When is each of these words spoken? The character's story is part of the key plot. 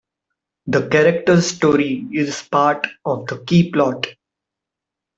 The 0.65 0.87
character's 0.89 1.45
story 1.45 2.07
is 2.11 2.41
part 2.41 2.87
of 3.05 3.27
the 3.27 3.37
key 3.45 3.71
plot. 3.71 4.07